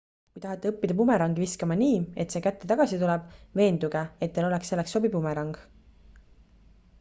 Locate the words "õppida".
0.69-0.93